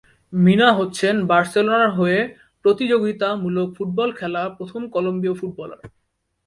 মিনা 0.33 0.67
হচ্ছেন 0.79 1.15
বার্সেলোনার 1.29 1.89
হয়ে 1.97 2.19
প্রতিযোগিতা 2.65 3.27
মূলক 3.43 3.67
ফুটবল 3.75 4.09
খেলা 4.19 4.41
প্রথম 4.57 4.81
কলম্বীয় 4.93 5.35
ফুটবলার। 5.39 5.81